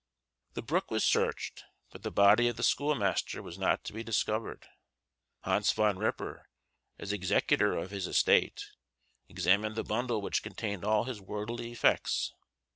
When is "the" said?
0.55-0.63, 2.01-2.09, 2.57-2.63, 9.75-9.83